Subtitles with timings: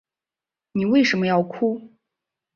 [0.71, 1.91] 妳为什么要哭